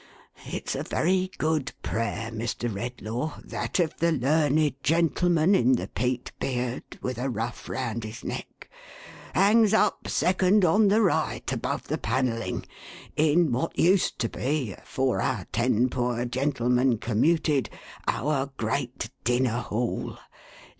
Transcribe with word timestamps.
"It's 0.47 0.73
a 0.73 0.81
verv 0.83 1.29
good 1.37 1.73
prayer, 1.83 2.31
Mr. 2.33 2.67
Redlaw, 2.73 3.39
that 3.47 3.79
of 3.79 3.95
the 3.99 4.11
learned 4.11 4.73
gentleman 4.81 5.53
in 5.53 5.73
the 5.73 5.89
peaked 5.89 6.33
beard, 6.39 6.97
with 7.03 7.19
a 7.19 7.29
ruff' 7.29 7.69
round 7.69 8.03
his 8.03 8.23
neck— 8.23 8.67
hangs 9.35 9.75
up, 9.75 10.07
second 10.07 10.65
on 10.65 10.87
the 10.87 11.03
right 11.03 11.51
above 11.53 11.87
the 11.87 11.99
panelling, 11.99 12.65
in 13.15 13.51
what 13.51 13.77
used 13.77 14.17
to 14.17 14.29
be, 14.29 14.71
afore 14.71 15.21
our 15.21 15.45
ten 15.51 15.87
poor 15.87 16.25
gentlemen 16.25 16.97
commuted, 16.97 17.69
our 18.07 18.49
great 18.57 19.11
Dinner 19.23 19.59
Hall. 19.59 20.17